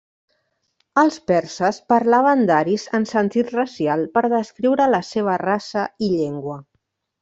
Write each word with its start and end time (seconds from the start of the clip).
Els 1.01 1.19
perses 1.31 1.79
parlaven 1.93 2.43
d'aris 2.51 2.87
en 3.01 3.07
sentit 3.13 3.55
racial 3.61 4.09
per 4.19 4.27
descriure 4.37 4.93
la 4.99 5.05
seva 5.15 5.41
raça 5.49 5.89
i 6.07 6.15
llengua. 6.19 6.63